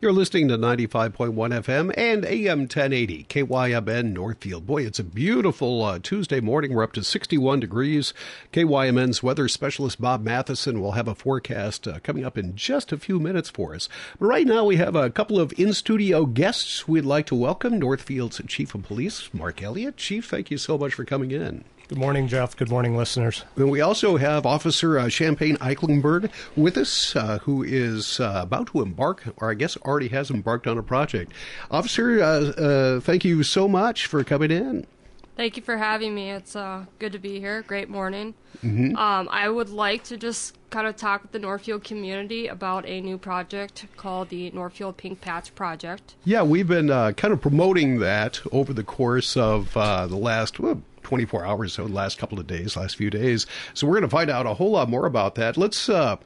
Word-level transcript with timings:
You're 0.00 0.12
listening 0.12 0.46
to 0.46 0.56
95.1 0.56 1.34
FM 1.34 1.92
and 1.96 2.24
AM 2.24 2.60
1080 2.60 3.24
KYMN 3.24 4.12
Northfield. 4.12 4.64
Boy, 4.64 4.86
it's 4.86 5.00
a 5.00 5.04
beautiful 5.04 5.82
uh, 5.82 5.98
Tuesday 6.00 6.38
morning. 6.38 6.72
We're 6.72 6.84
up 6.84 6.92
to 6.92 7.02
61 7.02 7.58
degrees. 7.58 8.14
KYMN's 8.52 9.24
weather 9.24 9.48
specialist 9.48 10.00
Bob 10.00 10.22
Matheson 10.22 10.80
will 10.80 10.92
have 10.92 11.08
a 11.08 11.16
forecast 11.16 11.88
uh, 11.88 11.98
coming 11.98 12.24
up 12.24 12.38
in 12.38 12.54
just 12.54 12.92
a 12.92 12.96
few 12.96 13.18
minutes 13.18 13.50
for 13.50 13.74
us. 13.74 13.88
But 14.20 14.26
right 14.26 14.46
now, 14.46 14.64
we 14.66 14.76
have 14.76 14.94
a 14.94 15.10
couple 15.10 15.40
of 15.40 15.52
in 15.58 15.72
studio 15.72 16.26
guests 16.26 16.86
we'd 16.86 17.04
like 17.04 17.26
to 17.26 17.34
welcome. 17.34 17.80
Northfield's 17.80 18.40
Chief 18.46 18.72
of 18.76 18.84
Police, 18.84 19.34
Mark 19.34 19.60
Elliott. 19.64 19.96
Chief, 19.96 20.24
thank 20.24 20.52
you 20.52 20.58
so 20.58 20.78
much 20.78 20.94
for 20.94 21.04
coming 21.04 21.32
in. 21.32 21.64
Good 21.88 21.96
morning, 21.96 22.28
Jeff. 22.28 22.54
Good 22.54 22.68
morning, 22.68 22.98
listeners. 22.98 23.46
And 23.56 23.70
we 23.70 23.80
also 23.80 24.18
have 24.18 24.44
Officer 24.44 24.98
uh, 24.98 25.08
Champagne 25.08 25.56
Eiklenborg 25.56 26.30
with 26.54 26.76
us, 26.76 27.16
uh, 27.16 27.38
who 27.38 27.62
is 27.62 28.20
uh, 28.20 28.40
about 28.42 28.66
to 28.68 28.82
embark, 28.82 29.24
or 29.38 29.50
I 29.50 29.54
guess 29.54 29.74
already 29.78 30.08
has 30.08 30.30
embarked 30.30 30.66
on 30.66 30.76
a 30.76 30.82
project. 30.82 31.32
Officer, 31.70 32.22
uh, 32.22 32.26
uh, 32.26 33.00
thank 33.00 33.24
you 33.24 33.42
so 33.42 33.68
much 33.68 34.04
for 34.04 34.22
coming 34.22 34.50
in. 34.50 34.86
Thank 35.34 35.56
you 35.56 35.62
for 35.62 35.78
having 35.78 36.14
me. 36.14 36.30
It's 36.30 36.54
uh, 36.54 36.84
good 36.98 37.12
to 37.12 37.18
be 37.18 37.40
here. 37.40 37.62
Great 37.62 37.88
morning. 37.88 38.34
Mm-hmm. 38.62 38.94
Um, 38.94 39.26
I 39.30 39.48
would 39.48 39.70
like 39.70 40.04
to 40.04 40.18
just 40.18 40.58
kind 40.68 40.86
of 40.86 40.96
talk 40.96 41.22
with 41.22 41.32
the 41.32 41.38
Northfield 41.38 41.84
community 41.84 42.48
about 42.48 42.84
a 42.84 43.00
new 43.00 43.16
project 43.16 43.86
called 43.96 44.28
the 44.28 44.50
Northfield 44.50 44.98
Pink 44.98 45.22
Patch 45.22 45.54
Project. 45.54 46.16
Yeah, 46.24 46.42
we've 46.42 46.68
been 46.68 46.88
kind 46.88 47.32
of 47.32 47.40
promoting 47.40 48.00
that 48.00 48.42
over 48.52 48.74
the 48.74 48.84
course 48.84 49.38
of 49.38 49.72
the 49.72 50.18
last 50.18 50.60
well, 50.60 50.82
24 51.08 51.46
hours, 51.46 51.72
so 51.72 51.86
the 51.86 51.92
last 51.92 52.18
couple 52.18 52.38
of 52.38 52.46
days, 52.46 52.76
last 52.76 52.96
few 52.96 53.08
days. 53.08 53.46
So 53.72 53.86
we're 53.86 53.94
going 53.94 54.02
to 54.02 54.10
find 54.10 54.28
out 54.28 54.44
a 54.44 54.52
whole 54.52 54.72
lot 54.72 54.90
more 54.90 55.06
about 55.06 55.36
that. 55.36 55.56
Let's, 55.56 55.88
uh, 55.88 56.16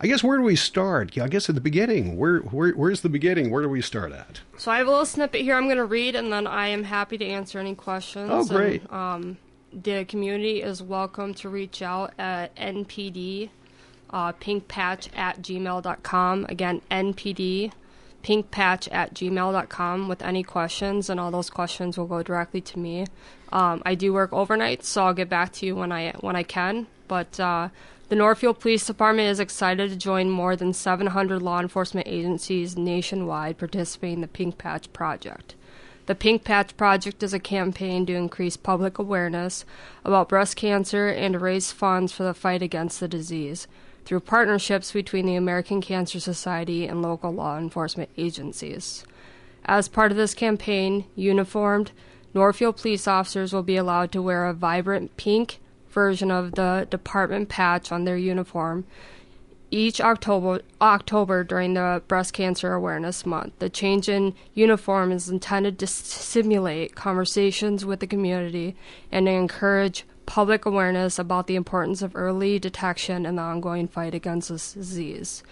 I 0.00 0.06
guess, 0.08 0.24
where 0.24 0.36
do 0.36 0.42
we 0.42 0.56
start? 0.56 1.16
Yeah, 1.16 1.24
I 1.24 1.28
guess 1.28 1.48
at 1.48 1.54
the 1.54 1.60
beginning. 1.60 2.16
Where, 2.16 2.40
where, 2.40 2.72
where's 2.72 3.02
the 3.02 3.08
beginning? 3.08 3.50
Where 3.50 3.62
do 3.62 3.68
we 3.68 3.80
start 3.80 4.10
at? 4.10 4.40
So 4.56 4.72
I 4.72 4.78
have 4.78 4.88
a 4.88 4.90
little 4.90 5.06
snippet 5.06 5.42
here 5.42 5.54
I'm 5.54 5.66
going 5.66 5.76
to 5.76 5.84
read, 5.84 6.16
and 6.16 6.32
then 6.32 6.48
I 6.48 6.66
am 6.66 6.82
happy 6.82 7.16
to 7.16 7.24
answer 7.24 7.60
any 7.60 7.76
questions. 7.76 8.28
Oh, 8.28 8.44
great. 8.44 8.82
And, 8.82 8.92
um, 8.92 9.36
the 9.72 10.04
community 10.04 10.62
is 10.62 10.82
welcome 10.82 11.32
to 11.34 11.48
reach 11.48 11.80
out 11.80 12.12
at 12.18 12.54
NPD 12.56 13.50
uh, 14.10 14.32
pinkpatch 14.32 15.08
at 15.16 15.42
gmail.com. 15.42 16.46
Again, 16.48 16.82
NPD 16.90 17.70
pinkpatch 18.24 18.88
at 18.90 19.14
gmail.com 19.14 20.08
with 20.08 20.22
any 20.22 20.42
questions, 20.42 21.10
and 21.10 21.20
all 21.20 21.30
those 21.30 21.50
questions 21.50 21.98
will 21.98 22.06
go 22.06 22.22
directly 22.22 22.60
to 22.62 22.78
me. 22.78 23.06
Um, 23.52 23.82
I 23.84 23.94
do 23.94 24.12
work 24.12 24.32
overnight, 24.32 24.84
so 24.84 25.04
I'll 25.04 25.14
get 25.14 25.28
back 25.28 25.52
to 25.52 25.66
you 25.66 25.76
when 25.76 25.92
I 25.92 26.12
when 26.20 26.34
I 26.34 26.42
can. 26.42 26.86
But 27.06 27.38
uh, 27.38 27.68
the 28.08 28.16
Northfield 28.16 28.60
Police 28.60 28.86
Department 28.86 29.28
is 29.28 29.40
excited 29.40 29.90
to 29.90 29.96
join 29.96 30.30
more 30.30 30.56
than 30.56 30.72
700 30.72 31.40
law 31.40 31.60
enforcement 31.60 32.08
agencies 32.08 32.76
nationwide 32.76 33.58
participating 33.58 34.16
in 34.16 34.20
the 34.22 34.28
Pink 34.28 34.58
Patch 34.58 34.92
Project. 34.92 35.54
The 36.06 36.14
Pink 36.14 36.44
Patch 36.44 36.76
Project 36.76 37.22
is 37.22 37.32
a 37.32 37.38
campaign 37.38 38.04
to 38.06 38.14
increase 38.14 38.56
public 38.56 38.98
awareness 38.98 39.64
about 40.04 40.28
breast 40.28 40.56
cancer 40.56 41.08
and 41.08 41.34
to 41.34 41.38
raise 41.38 41.72
funds 41.72 42.12
for 42.12 42.24
the 42.24 42.34
fight 42.34 42.62
against 42.62 43.00
the 43.00 43.08
disease 43.08 43.66
through 44.04 44.20
partnerships 44.20 44.92
between 44.92 45.26
the 45.26 45.36
American 45.36 45.80
Cancer 45.80 46.20
Society 46.20 46.86
and 46.86 47.02
local 47.02 47.32
law 47.32 47.58
enforcement 47.58 48.10
agencies. 48.16 49.04
As 49.64 49.88
part 49.88 50.10
of 50.10 50.16
this 50.16 50.34
campaign, 50.34 51.04
uniformed 51.16 51.92
Northfield 52.34 52.76
police 52.76 53.08
officers 53.08 53.52
will 53.52 53.62
be 53.62 53.76
allowed 53.76 54.12
to 54.12 54.22
wear 54.22 54.46
a 54.46 54.52
vibrant 54.52 55.16
pink 55.16 55.58
version 55.88 56.30
of 56.30 56.52
the 56.52 56.86
department 56.90 57.48
patch 57.48 57.92
on 57.92 58.04
their 58.04 58.16
uniform 58.16 58.84
each 59.74 60.00
October, 60.00 60.60
October 60.80 61.42
during 61.42 61.74
the 61.74 62.00
Breast 62.06 62.32
Cancer 62.32 62.72
Awareness 62.72 63.26
Month. 63.26 63.58
The 63.58 63.68
change 63.68 64.08
in 64.08 64.34
uniform 64.54 65.10
is 65.10 65.28
intended 65.28 65.80
to 65.80 65.86
stimulate 65.88 66.94
conversations 66.94 67.84
with 67.84 67.98
the 67.98 68.06
community 68.06 68.76
and 69.10 69.26
to 69.26 69.32
encourage 69.32 70.04
public 70.26 70.64
awareness 70.64 71.18
about 71.18 71.46
the 71.46 71.56
importance 71.56 72.02
of 72.02 72.16
early 72.16 72.58
detection 72.58 73.26
and 73.26 73.38
the 73.38 73.42
ongoing 73.42 73.88
fight 73.88 74.14
against 74.14 74.48
this 74.48 74.72
disease. 74.72 75.42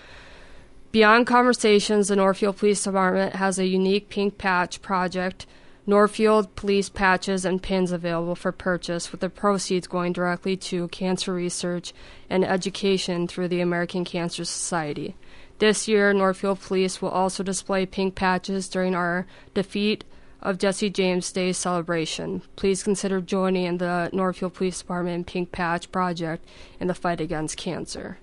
Beyond 0.91 1.27
conversations, 1.27 2.09
the 2.09 2.17
Northfield 2.17 2.59
Police 2.59 2.85
Department 2.85 3.37
has 3.37 3.59
a 3.59 3.67
unique 3.67 4.09
pink 4.09 4.39
patch 4.39 4.83
project 4.83 5.47
Northfield 5.85 6.55
police 6.55 6.89
patches 6.89 7.45
and 7.45 7.61
pins 7.61 7.91
available 7.91 8.37
for 8.37 8.53
purchase, 8.53 9.11
with 9.11 9.21
the 9.21 9.29
proceeds 9.29 9.89
going 9.89 10.13
directly 10.13 10.57
to 10.57 10.87
cancer 10.89 11.35
research 11.35 11.93
and 12.31 12.45
education 12.45 13.27
through 13.27 13.49
the 13.49 13.61
American 13.61 14.05
Cancer 14.05 14.45
Society. 14.45 15.17
This 15.59 15.89
year, 15.89 16.13
Northfield 16.13 16.61
Police 16.61 17.03
will 17.03 17.09
also 17.09 17.43
display 17.43 17.85
pink 17.85 18.15
patches 18.15 18.69
during 18.69 18.95
our 18.95 19.27
Defeat 19.55 20.05
of 20.43 20.59
Jesse 20.59 20.91
James 20.91 21.31
Day 21.33 21.53
celebration. 21.53 22.43
Please 22.57 22.83
consider 22.83 23.21
joining 23.21 23.79
the 23.79 24.11
Northfield 24.13 24.55
Police 24.55 24.81
Department 24.81 25.27
Pink 25.27 25.53
Patch 25.53 25.91
Project 25.91 26.45
in 26.81 26.89
the 26.89 26.95
fight 26.95 27.21
against 27.21 27.57
cancer. 27.57 28.19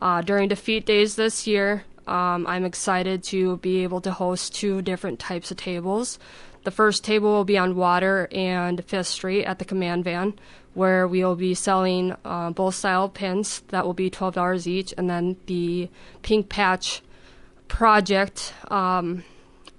Uh, 0.00 0.22
during 0.22 0.48
Defeat 0.48 0.86
Days 0.86 1.16
this 1.16 1.46
year, 1.46 1.84
um, 2.06 2.46
I'm 2.46 2.64
excited 2.64 3.24
to 3.24 3.56
be 3.58 3.82
able 3.82 4.00
to 4.02 4.12
host 4.12 4.54
two 4.54 4.80
different 4.80 5.18
types 5.18 5.50
of 5.50 5.56
tables. 5.56 6.18
The 6.64 6.70
first 6.70 7.04
table 7.04 7.32
will 7.32 7.44
be 7.44 7.58
on 7.58 7.76
Water 7.76 8.28
and 8.30 8.84
Fifth 8.84 9.08
Street 9.08 9.44
at 9.44 9.58
the 9.58 9.64
command 9.64 10.04
van, 10.04 10.34
where 10.74 11.08
we 11.08 11.24
will 11.24 11.36
be 11.36 11.54
selling 11.54 12.14
uh, 12.24 12.50
both 12.50 12.74
style 12.74 13.08
pins 13.08 13.62
that 13.68 13.84
will 13.84 13.94
be 13.94 14.10
twelve 14.10 14.34
dollars 14.34 14.68
each, 14.68 14.92
and 14.98 15.08
then 15.08 15.36
the 15.46 15.88
pink 16.22 16.48
patch 16.48 17.02
project 17.68 18.52
um, 18.68 19.24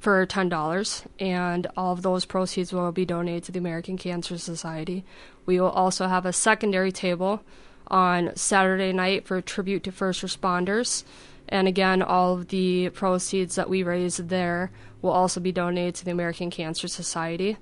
for 0.07 0.25
ten 0.25 0.47
dollars, 0.47 1.03
and 1.19 1.68
all 1.75 1.91
of 1.91 2.01
those 2.01 2.23
proceeds 2.23 2.72
will 2.72 2.94
be 2.94 3.03
donated 3.03 3.44
to 3.44 3.51
the 3.51 3.59
American 3.59 3.97
Cancer 3.97 4.38
Society. 4.38 5.03
We 5.45 5.59
will 5.59 5.68
also 5.68 6.07
have 6.07 6.25
a 6.25 6.31
secondary 6.31 6.94
table 6.94 7.41
on 7.88 8.34
Saturday 8.34 8.94
night 8.94 9.28
for 9.28 9.41
tribute 9.41 9.84
to 9.84 9.91
first 9.91 10.22
responders. 10.22 11.03
And 11.50 11.68
again, 11.68 12.01
all 12.01 12.35
of 12.35 12.47
the 12.47 12.88
proceeds 12.91 13.56
that 13.56 13.69
we 13.69 13.84
raise 13.84 14.16
there 14.16 14.72
will 15.01 15.12
also 15.12 15.41
be 15.41 15.51
donated 15.51 15.95
to 15.95 16.06
the 16.06 16.12
American 16.12 16.51
Cancer 16.51 16.88
Society. 16.88 17.57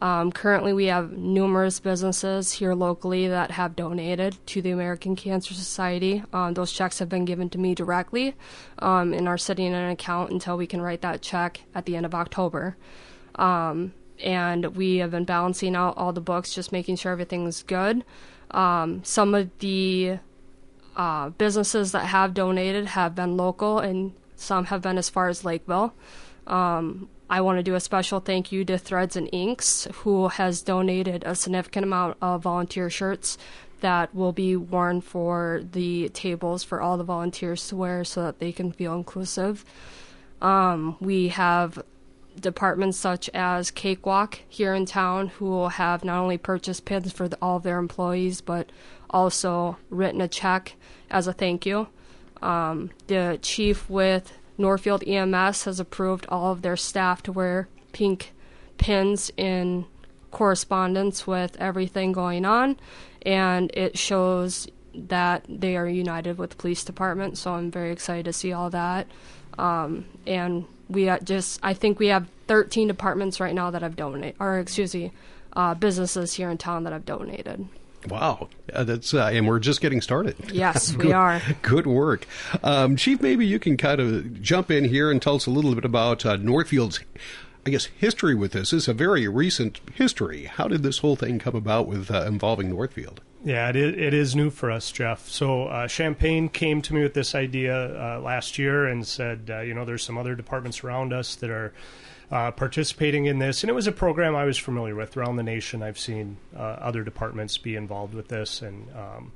Um, 0.00 0.32
currently, 0.32 0.72
we 0.72 0.86
have 0.86 1.12
numerous 1.12 1.80
businesses 1.80 2.52
here 2.52 2.74
locally 2.74 3.28
that 3.28 3.52
have 3.52 3.76
donated 3.76 4.36
to 4.46 4.60
the 4.60 4.70
American 4.70 5.16
Cancer 5.16 5.54
Society. 5.54 6.22
Um, 6.32 6.54
those 6.54 6.72
checks 6.72 6.98
have 6.98 7.08
been 7.08 7.24
given 7.24 7.48
to 7.50 7.58
me 7.58 7.74
directly 7.74 8.34
um, 8.80 9.12
and 9.12 9.28
are 9.28 9.38
sitting 9.38 9.66
in 9.66 9.74
an 9.74 9.90
account 9.90 10.30
until 10.30 10.56
we 10.56 10.66
can 10.66 10.82
write 10.82 11.00
that 11.02 11.22
check 11.22 11.60
at 11.74 11.86
the 11.86 11.96
end 11.96 12.06
of 12.06 12.14
October. 12.14 12.76
Um, 13.36 13.92
and 14.22 14.76
we 14.76 14.98
have 14.98 15.10
been 15.10 15.24
balancing 15.24 15.74
out 15.74 15.96
all 15.96 16.12
the 16.12 16.20
books, 16.20 16.54
just 16.54 16.72
making 16.72 16.96
sure 16.96 17.12
everything's 17.12 17.62
good. 17.62 18.04
Um, 18.50 19.02
some 19.04 19.34
of 19.34 19.50
the 19.58 20.18
uh, 20.96 21.30
businesses 21.30 21.92
that 21.92 22.06
have 22.06 22.34
donated 22.34 22.86
have 22.86 23.14
been 23.14 23.36
local, 23.36 23.78
and 23.78 24.12
some 24.36 24.66
have 24.66 24.82
been 24.82 24.98
as 24.98 25.08
far 25.08 25.28
as 25.28 25.44
Lakeville. 25.44 25.94
Um, 26.46 27.08
I 27.28 27.40
want 27.40 27.58
to 27.58 27.62
do 27.62 27.74
a 27.74 27.80
special 27.80 28.20
thank 28.20 28.52
you 28.52 28.64
to 28.66 28.76
Threads 28.76 29.16
and 29.16 29.28
Inks, 29.32 29.88
who 29.94 30.28
has 30.28 30.62
donated 30.62 31.24
a 31.24 31.34
significant 31.34 31.84
amount 31.84 32.18
of 32.20 32.42
volunteer 32.42 32.90
shirts 32.90 33.38
that 33.80 34.14
will 34.14 34.32
be 34.32 34.56
worn 34.56 35.00
for 35.00 35.62
the 35.72 36.08
tables 36.10 36.62
for 36.62 36.80
all 36.80 36.96
the 36.96 37.04
volunteers 37.04 37.66
to 37.68 37.76
wear 37.76 38.04
so 38.04 38.22
that 38.22 38.38
they 38.38 38.52
can 38.52 38.72
feel 38.72 38.94
inclusive. 38.94 39.64
Um, 40.40 40.96
we 41.00 41.28
have 41.28 41.82
departments 42.38 42.98
such 42.98 43.30
as 43.32 43.70
Cakewalk 43.70 44.40
here 44.48 44.74
in 44.74 44.86
town 44.86 45.28
who 45.28 45.46
will 45.46 45.68
have 45.70 46.04
not 46.04 46.20
only 46.20 46.38
purchased 46.38 46.84
pins 46.84 47.12
for 47.12 47.28
the, 47.28 47.38
all 47.40 47.56
of 47.56 47.62
their 47.62 47.78
employees 47.78 48.40
but 48.40 48.70
also 49.10 49.76
written 49.90 50.20
a 50.20 50.28
check 50.28 50.74
as 51.10 51.26
a 51.26 51.32
thank 51.32 51.64
you. 51.64 51.88
Um, 52.42 52.90
the 53.06 53.38
chief 53.40 53.88
with 53.88 54.32
Northfield 54.56 55.02
EMS 55.06 55.64
has 55.64 55.80
approved 55.80 56.26
all 56.28 56.52
of 56.52 56.62
their 56.62 56.76
staff 56.76 57.22
to 57.24 57.32
wear 57.32 57.68
pink 57.92 58.32
pins 58.78 59.30
in 59.36 59.86
correspondence 60.30 61.26
with 61.26 61.56
everything 61.60 62.12
going 62.12 62.44
on, 62.44 62.76
and 63.22 63.70
it 63.74 63.96
shows 63.96 64.68
that 64.94 65.44
they 65.48 65.76
are 65.76 65.88
united 65.88 66.38
with 66.38 66.50
the 66.50 66.56
police 66.56 66.84
department. 66.84 67.36
So 67.38 67.54
I'm 67.54 67.70
very 67.70 67.90
excited 67.90 68.24
to 68.26 68.32
see 68.32 68.52
all 68.52 68.70
that. 68.70 69.06
Um, 69.58 70.06
and 70.26 70.66
we 70.88 71.10
just, 71.24 71.60
I 71.62 71.74
think 71.74 71.98
we 71.98 72.08
have 72.08 72.28
13 72.46 72.88
departments 72.88 73.40
right 73.40 73.54
now 73.54 73.70
that 73.70 73.82
have 73.82 73.96
donated, 73.96 74.36
or 74.38 74.58
excuse 74.58 74.94
me, 74.94 75.12
uh, 75.54 75.74
businesses 75.74 76.34
here 76.34 76.50
in 76.50 76.58
town 76.58 76.84
that 76.84 76.92
have 76.92 77.06
donated. 77.06 77.66
Wow, 78.08 78.48
uh, 78.72 78.84
that's 78.84 79.14
uh, 79.14 79.30
and 79.32 79.46
we're 79.46 79.58
just 79.58 79.80
getting 79.80 80.00
started. 80.00 80.36
Yes, 80.52 80.92
good, 80.96 81.06
we 81.06 81.12
are. 81.12 81.40
Good 81.62 81.86
work, 81.86 82.26
um, 82.62 82.96
Chief. 82.96 83.20
Maybe 83.20 83.46
you 83.46 83.58
can 83.58 83.76
kind 83.76 84.00
of 84.00 84.42
jump 84.42 84.70
in 84.70 84.84
here 84.84 85.10
and 85.10 85.20
tell 85.20 85.36
us 85.36 85.46
a 85.46 85.50
little 85.50 85.74
bit 85.74 85.84
about 85.84 86.24
uh, 86.26 86.36
Northfield's, 86.36 87.00
I 87.66 87.70
guess, 87.70 87.86
history 87.86 88.34
with 88.34 88.52
this. 88.52 88.70
This 88.70 88.84
is 88.84 88.88
a 88.88 88.94
very 88.94 89.26
recent 89.28 89.80
history. 89.94 90.44
How 90.44 90.68
did 90.68 90.82
this 90.82 90.98
whole 90.98 91.16
thing 91.16 91.38
come 91.38 91.54
about 91.54 91.86
with 91.86 92.10
uh, 92.10 92.22
involving 92.22 92.70
Northfield? 92.70 93.20
Yeah, 93.44 93.68
it 93.68 93.76
is, 93.76 93.94
it 93.94 94.14
is 94.14 94.34
new 94.34 94.48
for 94.48 94.70
us, 94.70 94.90
Jeff. 94.90 95.28
So 95.28 95.64
uh, 95.64 95.86
Champagne 95.86 96.48
came 96.48 96.80
to 96.80 96.94
me 96.94 97.02
with 97.02 97.12
this 97.12 97.34
idea 97.34 98.16
uh, 98.16 98.20
last 98.20 98.58
year 98.58 98.86
and 98.86 99.06
said, 99.06 99.50
uh, 99.50 99.60
you 99.60 99.74
know, 99.74 99.84
there's 99.84 100.02
some 100.02 100.16
other 100.16 100.34
departments 100.34 100.82
around 100.82 101.12
us 101.12 101.34
that 101.36 101.50
are 101.50 101.74
uh, 102.30 102.50
participating 102.50 103.26
in 103.26 103.38
this, 103.38 103.62
and 103.62 103.70
it 103.70 103.74
was 103.74 103.86
a 103.86 103.92
program 103.92 104.34
I 104.34 104.44
was 104.44 104.58
familiar 104.58 104.94
with 104.94 105.16
around 105.16 105.36
the 105.36 105.42
nation. 105.42 105.82
I've 105.82 105.98
seen 105.98 106.36
uh, 106.56 106.60
other 106.60 107.02
departments 107.02 107.58
be 107.58 107.76
involved 107.76 108.14
with 108.14 108.28
this, 108.28 108.62
and 108.62 108.88
um, 108.96 109.32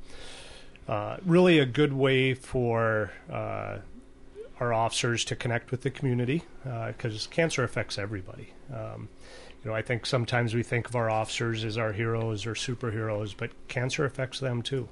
uh, 0.89 1.17
really 1.25 1.59
a 1.59 1.67
good 1.67 1.93
way 1.93 2.35
for 2.35 3.13
our 3.31 4.73
officers 4.73 5.25
to 5.27 5.37
connect 5.37 5.71
with 5.71 5.83
the 5.83 5.91
community 5.91 6.43
because 6.65 7.27
cancer 7.29 7.63
affects 7.63 7.99
everybody. 7.99 8.53
Um, 8.75 9.09
you 9.63 9.71
know, 9.71 9.77
I 9.77 9.83
think 9.83 10.07
sometimes 10.07 10.55
we 10.55 10.63
think 10.63 10.89
of 10.89 10.97
our 10.97 11.11
officers 11.11 11.65
as 11.65 11.77
our 11.77 11.93
heroes 11.93 12.47
or 12.47 12.55
superheroes, 12.55 13.35
but 13.37 13.51
cancer 13.69 14.05
affects 14.05 14.41
them 14.41 14.63
too. 14.63 14.89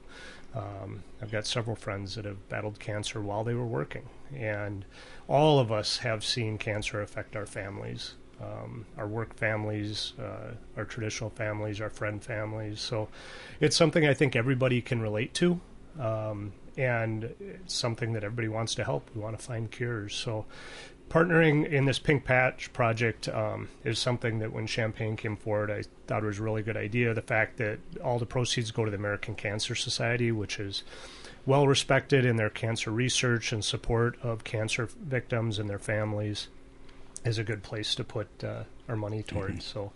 Um, 0.54 1.02
I've 1.20 1.30
got 1.30 1.46
several 1.46 1.76
friends 1.76 2.14
that 2.14 2.24
have 2.24 2.48
battled 2.48 2.80
cancer 2.80 3.20
while 3.20 3.44
they 3.44 3.54
were 3.54 3.66
working, 3.66 4.08
and 4.34 4.84
all 5.28 5.58
of 5.58 5.72
us 5.72 5.98
have 5.98 6.24
seen 6.24 6.58
cancer 6.58 7.00
affect 7.00 7.36
our 7.36 7.46
families, 7.46 8.14
um, 8.40 8.86
our 8.96 9.08
work 9.08 9.34
families, 9.34 10.12
uh, 10.18 10.52
our 10.76 10.84
traditional 10.84 11.30
families, 11.30 11.80
our 11.80 11.90
friend 11.90 12.22
families. 12.22 12.80
So 12.80 13.08
it's 13.60 13.76
something 13.76 14.06
I 14.06 14.14
think 14.14 14.36
everybody 14.36 14.80
can 14.80 15.00
relate 15.00 15.34
to. 15.34 15.60
Um, 15.98 16.52
and 16.76 17.34
it's 17.40 17.74
something 17.74 18.12
that 18.12 18.22
everybody 18.22 18.48
wants 18.48 18.74
to 18.74 18.84
help. 18.84 19.08
We 19.14 19.22
want 19.22 19.38
to 19.38 19.42
find 19.42 19.70
cures. 19.70 20.14
So 20.14 20.44
partnering 21.08 21.70
in 21.70 21.84
this 21.84 21.98
pink 21.98 22.24
patch 22.24 22.72
project 22.72 23.28
um, 23.28 23.68
is 23.84 23.98
something 23.98 24.40
that 24.40 24.52
when 24.52 24.66
Champagne 24.66 25.16
came 25.16 25.36
forward 25.36 25.70
i 25.70 25.82
thought 26.06 26.24
was 26.24 26.38
a 26.38 26.42
really 26.42 26.62
good 26.62 26.76
idea 26.76 27.14
the 27.14 27.22
fact 27.22 27.58
that 27.58 27.78
all 28.02 28.18
the 28.18 28.26
proceeds 28.26 28.70
go 28.72 28.84
to 28.84 28.90
the 28.90 28.96
american 28.96 29.34
cancer 29.34 29.74
society 29.74 30.32
which 30.32 30.58
is 30.58 30.82
well 31.46 31.66
respected 31.66 32.24
in 32.24 32.36
their 32.36 32.50
cancer 32.50 32.90
research 32.90 33.52
and 33.52 33.64
support 33.64 34.18
of 34.22 34.44
cancer 34.44 34.88
victims 35.00 35.58
and 35.58 35.70
their 35.70 35.78
families 35.78 36.48
is 37.24 37.38
a 37.38 37.44
good 37.44 37.62
place 37.62 37.94
to 37.94 38.04
put 38.04 38.28
uh, 38.44 38.64
our 38.88 38.96
money 38.96 39.22
towards 39.22 39.64
mm-hmm. 39.64 39.80
so 39.80 39.92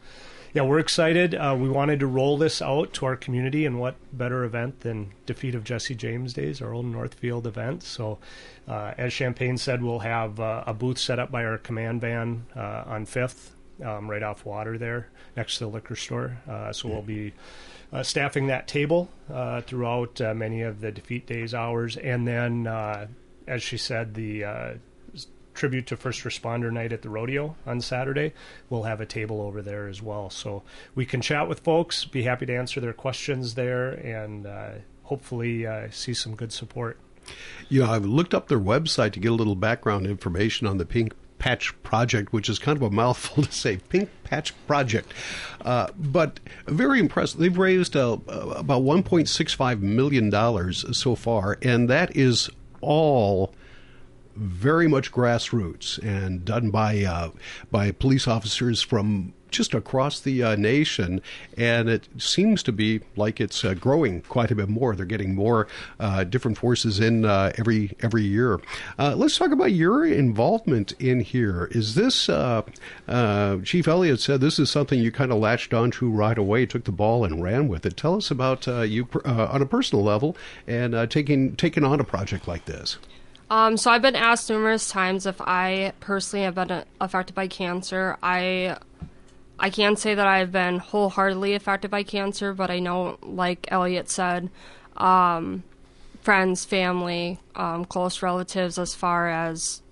yeah, 0.53 0.63
we're 0.63 0.81
excited. 0.81 1.35
Uh, 1.35 1.57
we 1.59 1.69
wanted 1.69 2.01
to 2.01 2.09
roll 2.09 2.37
this 2.37 2.61
out 2.61 2.93
to 2.95 3.07
our 3.07 3.15
community, 3.15 3.65
and 3.65 3.79
what 3.79 3.95
better 4.13 4.43
event 4.43 4.81
than 4.81 5.13
Defeat 5.25 5.55
of 5.55 5.63
Jesse 5.63 5.95
James 5.95 6.33
Days, 6.33 6.61
our 6.61 6.73
old 6.73 6.87
Northfield 6.87 7.47
event. 7.47 7.85
So, 7.85 8.19
uh, 8.67 8.95
as 8.99 9.13
Champagne 9.13 9.59
said, 9.59 9.83
we'll 9.83 10.01
have 10.01 10.41
uh, 10.41 10.65
a 10.67 10.75
booth 10.75 10.99
set 10.99 11.21
up 11.21 11.31
by 11.31 11.45
our 11.45 11.59
command 11.59 12.01
van 12.01 12.47
uh, 12.57 12.83
on 12.87 13.07
Fifth, 13.07 13.55
um, 13.85 14.11
right 14.11 14.23
off 14.23 14.45
Water 14.45 14.79
there, 14.79 15.09
next 15.37 15.59
to 15.59 15.65
the 15.65 15.71
liquor 15.71 15.97
store. 15.97 16.39
Uh, 16.49 16.73
so 16.73 16.89
we'll 16.89 17.03
be 17.03 17.33
uh, 17.93 18.03
staffing 18.03 18.47
that 18.49 18.69
table 18.69 19.11
throughout 19.67 20.21
many 20.37 20.63
of 20.63 20.81
the 20.81 20.93
Defeat 20.93 21.27
Days 21.27 21.55
hours, 21.55 21.97
and 21.97 22.27
then, 22.27 22.67
as 23.47 23.63
she 23.63 23.77
said, 23.77 24.15
the 24.15 24.79
tribute 25.53 25.87
to 25.87 25.97
first 25.97 26.23
responder 26.23 26.73
night 26.73 26.93
at 26.93 27.03
the 27.03 27.11
rodeo 27.11 27.55
on 27.67 27.81
Saturday. 27.81 28.33
We'll 28.71 28.85
have 28.85 29.01
a 29.01 29.07
table 29.07 29.43
over 29.43 29.61
there 29.61 29.89
as 29.89 30.01
well. 30.01 30.31
So 30.31 30.63
we 30.95 31.05
can 31.05 31.21
chat 31.21 31.49
with 31.49 31.61
folks, 31.61 32.05
be 32.07 32.23
happy 32.23 32.47
to 32.47 32.57
answer 32.57 32.81
their 32.81 32.95
questions 32.95 33.57
there, 33.57 33.91
and 33.91 34.47
uh, 34.47 34.71
hopefully 35.03 35.67
uh, 35.67 35.89
see 35.91 36.15
some 36.15 36.35
good 36.35 36.53
support. 36.53 36.99
You 37.69 37.83
know, 37.83 37.91
I've 37.91 38.07
looked 38.07 38.33
up 38.33 38.49
their 38.49 38.61
website 38.61 39.13
to 39.13 39.21
get 39.21 39.33
a 39.33 39.35
little 39.35 39.55
background 39.55 40.07
information 40.07 40.67
on 40.67 40.79
the 40.79 40.87
Pink 40.87 41.13
Patch 41.41 41.75
Project, 41.83 42.33
which 42.33 42.49
is 42.49 42.61
kind 42.61 42.77
of 42.77 42.83
a 42.83 42.91
mouthful 42.91 43.43
to 43.43 43.51
say, 43.51 43.79
Pink 43.89 44.09
Patch 44.23 44.55
Project. 44.69 45.13
Uh, 45.63 45.89
but 45.99 46.39
very 46.67 47.01
impressive. 47.01 47.41
They've 47.41 47.59
raised 47.59 47.97
uh, 47.97 48.19
about 48.29 48.83
$1.65 48.83 49.81
million 49.81 50.73
so 50.73 51.15
far, 51.17 51.59
and 51.63 51.91
that 51.91 52.15
is 52.15 52.49
all 52.81 53.53
very 54.37 54.87
much 54.87 55.11
grassroots 55.11 55.99
and 55.99 56.45
done 56.45 56.71
by 56.71 57.03
uh, 57.03 57.31
by 57.71 57.91
police 57.91 58.27
officers 58.29 58.81
from 58.81 59.35
just 59.51 59.75
across 59.75 60.21
the 60.21 60.43
uh, 60.43 60.57
nation, 60.57 61.21
and 61.57 61.89
it 61.89 62.09
seems 62.19 62.63
to 62.65 62.73
be 62.73 63.01
like 63.17 63.41
it's 63.41 63.65
uh, 63.65 63.75
growing 63.75 64.23
quite 64.23 64.51
a 64.51 64.55
bit 64.55 64.69
more. 64.69 64.95
They're 64.95 65.07
getting 65.07 65.35
more 65.35 65.69
uh, 65.99 66.25
different 66.25 66.59
forces 66.59 67.01
in 67.01 67.25
uh, 67.25 67.53
every 67.57 67.97
every 68.01 68.23
year. 68.23 68.61
Uh, 68.99 69.15
let's 69.17 69.37
talk 69.37 69.53
about 69.53 69.73
your 69.73 70.05
involvement 70.05 70.93
in 70.99 71.21
here. 71.21 71.69
Is 71.73 71.95
this 71.95 72.29
uh, 72.29 72.63
Chief 73.65 73.89
Elliott 73.89 74.21
said 74.21 74.41
this 74.41 74.59
is 74.59 74.71
something 74.71 74.99
you 74.99 75.13
kind 75.13 75.33
of 75.33 75.39
latched 75.39 75.75
onto 75.75 76.09
right 76.11 76.39
away, 76.39 76.67
took 76.67 76.85
the 76.85 76.93
ball 76.93 77.25
and 77.25 77.43
ran 77.43 77.69
with 77.69 77.87
it. 77.87 77.97
Tell 77.97 78.17
us 78.17 78.31
about 78.31 78.67
you 78.67 79.09
on 79.25 79.63
a 79.63 79.67
personal 79.67 80.05
level 80.05 80.37
and 80.67 81.11
taking 81.11 81.57
taking 81.57 81.85
on 81.85 82.01
a 82.01 82.05
project 82.05 82.47
like 82.49 82.65
this. 82.65 82.99
Um, 83.51 83.77
so 83.77 83.91
I've 83.91 84.03
been 84.03 84.15
asked 84.15 84.49
numerous 84.49 84.89
times 84.89 85.27
if 85.27 85.41
I 85.41 85.93
personally 85.99 86.45
have 86.45 86.55
been 86.55 86.85
affected 87.01 87.35
by 87.35 87.49
cancer. 87.49 88.17
I 88.23 88.77
I 89.63 89.69
can't 89.69 89.99
say 89.99 90.15
that 90.15 90.27
I've 90.27 90.51
been 90.51 90.79
wholeheartedly 90.79 91.55
affected 91.55 91.91
by 91.91 92.03
cancer, 92.03 92.55
but 92.55 92.71
I 92.71 92.79
know, 92.79 93.19
like 93.23 93.69
Elliott 93.71 94.09
said, 94.09 94.49
um, 94.97 95.63
friends, 96.23 96.65
family, 96.65 97.39
um, 97.55 97.85
close 97.85 98.23
relatives, 98.23 98.79
as 98.79 98.95
far 98.95 99.29
as 99.29 99.83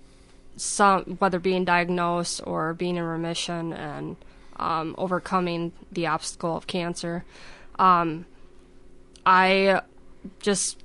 some 0.56 1.02
whether 1.18 1.38
being 1.38 1.66
diagnosed 1.66 2.40
or 2.44 2.72
being 2.72 2.96
in 2.96 3.02
remission 3.02 3.74
and 3.74 4.16
um, 4.56 4.94
overcoming 4.98 5.72
the 5.92 6.06
obstacle 6.06 6.56
of 6.56 6.66
cancer. 6.66 7.24
Um, 7.78 8.24
I 9.26 9.82
just 10.40 10.82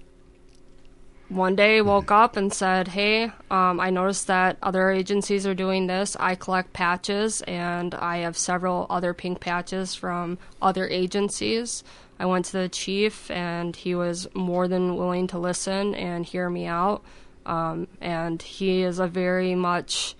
one 1.33 1.55
day 1.55 1.81
woke 1.81 2.11
up 2.11 2.37
and 2.37 2.53
said, 2.53 2.89
Hey, 2.89 3.25
um, 3.49 3.79
I 3.79 3.89
noticed 3.89 4.27
that 4.27 4.57
other 4.61 4.91
agencies 4.91 5.47
are 5.47 5.55
doing 5.55 5.87
this. 5.87 6.15
I 6.19 6.35
collect 6.35 6.73
patches 6.73 7.41
and 7.41 7.95
I 7.95 8.17
have 8.17 8.37
several 8.37 8.85
other 8.89 9.13
pink 9.13 9.39
patches 9.39 9.95
from 9.95 10.37
other 10.61 10.87
agencies. 10.87 11.83
I 12.19 12.25
went 12.25 12.45
to 12.45 12.53
the 12.53 12.69
chief 12.69 13.31
and 13.31 13.75
he 13.75 13.95
was 13.95 14.27
more 14.33 14.67
than 14.67 14.95
willing 14.95 15.27
to 15.27 15.39
listen 15.39 15.95
and 15.95 16.25
hear 16.25 16.49
me 16.49 16.67
out. 16.67 17.03
Um, 17.45 17.87
and 17.99 18.41
he 18.41 18.83
is 18.83 18.99
a 18.99 19.07
very 19.07 19.55
much 19.55 20.15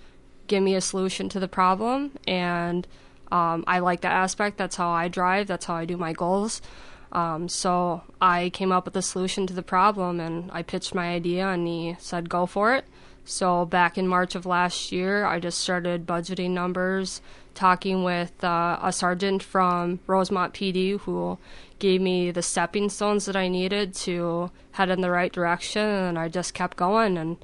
give 0.48 0.63
me 0.63 0.75
a 0.75 0.81
solution 0.81 1.30
to 1.30 1.39
the 1.39 1.48
problem. 1.48 2.12
And 2.27 2.88
um, 3.31 3.63
I 3.68 3.80
like 3.80 4.01
that 4.01 4.12
aspect. 4.12 4.57
That's 4.57 4.75
how 4.75 4.89
I 4.89 5.07
drive, 5.07 5.48
that's 5.48 5.65
how 5.65 5.75
I 5.75 5.86
do 5.86 5.98
my 5.98 6.13
goals. 6.13 6.62
Um, 7.13 7.48
so 7.48 8.01
I 8.19 8.50
came 8.50 8.71
up 8.71 8.86
with 8.86 8.95
a 8.98 9.01
solution 9.01 9.45
to 9.48 9.54
the 9.54 9.62
problem 9.62 10.19
and 10.19 10.50
I 10.51 10.63
pitched 10.63 10.95
my 10.95 11.13
idea 11.13 11.48
and 11.48 11.68
he 11.68 11.95
said, 12.00 12.27
go 12.27 12.45
for 12.48 12.74
it. 12.75 12.86
So 13.24 13.65
back 13.65 13.98
in 13.98 14.07
March 14.07 14.36
of 14.36 14.45
last 14.45 14.92
year, 14.92 15.24
I 15.24 15.39
just 15.39 15.60
started 15.60 16.06
budgeting 16.06 16.50
numbers, 16.50 17.21
talking 17.54 18.03
with 18.03 18.43
uh, 18.43 18.79
a 18.82 18.91
sergeant 18.91 19.43
from 19.43 20.00
Rosemount 20.08 20.53
PD 20.53 21.00
who 21.01 21.38
gave 21.79 22.01
me 22.01 22.32
the 22.32 22.41
stepping 22.41 22.89
stones 22.89 23.25
that 23.25 23.36
I 23.36 23.48
needed 23.48 23.93
to 23.96 24.51
head 24.72 24.89
in 24.89 25.01
the 25.01 25.12
right 25.12 25.32
direction. 25.32 25.84
And 25.84 26.20
I 26.20 26.27
just 26.27 26.53
kept 26.53 26.75
going. 26.75 27.17
And 27.17 27.38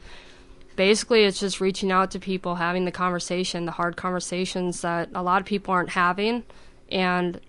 basically, 0.75 1.23
it's 1.23 1.39
just 1.39 1.61
reaching 1.61 1.91
out 1.91 2.11
to 2.11 2.19
people, 2.19 2.55
having 2.55 2.85
the 2.85 2.91
conversation, 2.91 3.65
the 3.65 3.71
hard 3.71 3.95
conversations 3.95 4.81
that 4.81 5.09
a 5.13 5.23
lot 5.23 5.41
of 5.41 5.47
people 5.47 5.73
aren't 5.73 5.91
having. 5.91 6.43
And 6.91 7.39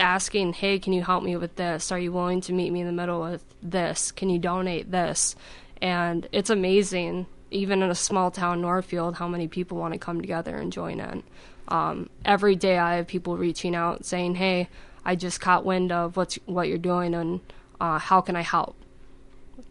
asking, 0.00 0.54
hey, 0.54 0.78
can 0.78 0.92
you 0.92 1.02
help 1.02 1.22
me 1.22 1.36
with 1.36 1.56
this? 1.56 1.92
Are 1.92 1.98
you 1.98 2.12
willing 2.12 2.40
to 2.42 2.52
meet 2.52 2.72
me 2.72 2.80
in 2.80 2.86
the 2.86 2.92
middle 2.92 3.20
with 3.20 3.44
this? 3.62 4.10
Can 4.10 4.30
you 4.30 4.38
donate 4.38 4.90
this? 4.90 5.36
And 5.80 6.28
it's 6.32 6.50
amazing, 6.50 7.26
even 7.50 7.82
in 7.82 7.90
a 7.90 7.94
small 7.94 8.30
town, 8.30 8.60
Northfield, 8.60 9.16
how 9.16 9.28
many 9.28 9.48
people 9.48 9.78
want 9.78 9.94
to 9.94 9.98
come 9.98 10.20
together 10.20 10.56
and 10.56 10.72
join 10.72 11.00
in. 11.00 11.22
Um, 11.68 12.10
every 12.24 12.56
day 12.56 12.78
I 12.78 12.96
have 12.96 13.06
people 13.06 13.36
reaching 13.36 13.74
out 13.74 14.04
saying, 14.04 14.34
hey, 14.34 14.68
I 15.04 15.14
just 15.14 15.40
caught 15.40 15.64
wind 15.64 15.92
of 15.92 16.16
what's, 16.16 16.36
what 16.46 16.68
you're 16.68 16.78
doing 16.78 17.14
and 17.14 17.40
uh, 17.80 17.98
how 17.98 18.20
can 18.20 18.36
I 18.36 18.42
help? 18.42 18.76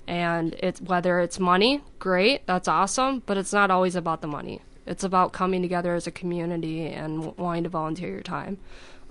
And 0.08 0.56
it's 0.60 0.82
whether 0.82 1.20
it's 1.20 1.40
money, 1.40 1.82
great, 2.00 2.48
that's 2.48 2.68
awesome, 2.68 3.22
but 3.26 3.38
it's 3.38 3.54
not 3.54 3.70
always 3.70 3.96
about 3.96 4.22
the 4.22 4.28
money. 4.28 4.62
It's 4.88 5.04
about 5.04 5.34
coming 5.34 5.62
together 5.62 5.94
as 5.94 6.08
a 6.08 6.12
community 6.12 6.88
and 6.88 7.38
wanting 7.38 7.64
to 7.64 7.70
volunteer 7.70 8.10
your 8.10 8.22
time. 8.22 8.58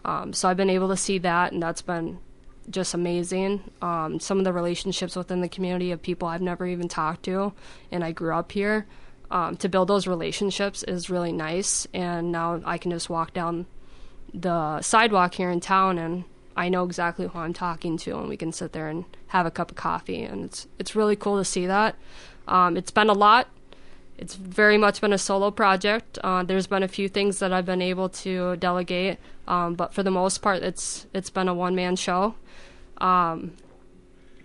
Um, 0.09 0.33
so 0.33 0.49
I've 0.49 0.57
been 0.57 0.71
able 0.71 0.89
to 0.89 0.97
see 0.97 1.19
that, 1.19 1.53
and 1.53 1.63
that's 1.63 1.83
been 1.83 2.19
just 2.71 2.95
amazing. 2.95 3.63
Um, 3.83 4.19
some 4.21 4.39
of 4.39 4.45
the 4.45 4.55
relationships 4.55 5.15
within 5.15 5.43
the 5.43 5.51
community 5.51 5.93
of 5.93 6.01
people 6.01 6.29
I've 6.29 6.41
never 6.41 6.67
even 6.67 6.89
talked 6.89 7.25
to, 7.25 7.53
and 7.93 8.03
I 8.03 8.13
grew 8.13 8.35
up 8.35 8.53
here. 8.53 8.87
Um, 9.31 9.59
to 9.59 9.69
build 9.69 9.89
those 9.89 10.07
relationships 10.07 10.83
is 10.83 11.11
really 11.11 11.33
nice, 11.33 11.87
and 11.93 12.33
now 12.33 12.63
I 12.65 12.79
can 12.79 12.91
just 12.91 13.11
walk 13.11 13.35
down 13.35 13.67
the 14.33 14.81
sidewalk 14.81 15.35
here 15.35 15.51
in 15.51 15.61
town, 15.61 15.99
and 15.99 16.25
I 16.57 16.71
know 16.71 16.85
exactly 16.85 17.27
who 17.27 17.39
I'm 17.39 17.53
talking 17.53 17.99
to, 17.99 18.19
and 18.19 18.31
we 18.31 18.39
can 18.39 18.51
sit 18.51 18.73
there 18.73 18.89
and 18.89 19.05
have 19.27 19.45
a 19.45 19.51
cup 19.51 19.71
of 19.71 19.77
coffee, 19.77 20.23
and 20.23 20.47
it's 20.47 20.67
it's 20.79 20.97
really 20.97 21.17
cool 21.17 21.37
to 21.37 21.45
see 21.45 21.67
that. 21.67 21.97
Um, 22.47 22.79
it's 22.79 22.91
been 22.91 23.11
a 23.11 23.13
lot 23.13 23.49
it's 24.19 24.35
very 24.35 24.77
much 24.77 25.01
been 25.01 25.13
a 25.13 25.19
solo 25.19 25.51
project. 25.51 26.19
Uh, 26.23 26.43
there's 26.43 26.67
been 26.67 26.83
a 26.83 26.89
few 26.89 27.09
things 27.09 27.39
that 27.39 27.53
I've 27.53 27.67
been 27.67 27.83
able 27.83 28.09
to 28.11 28.57
delegate, 28.57 29.19
um, 29.47 29.75
but 29.75 29.95
for 29.95 30.03
the 30.03 30.11
most 30.11 30.39
part, 30.43 30.63
it's 30.63 31.07
it's 31.15 31.31
been 31.31 31.49
a 31.49 31.55
one 31.55 31.75
man 31.75 31.97
show. 31.97 32.35
Um, 32.99 33.53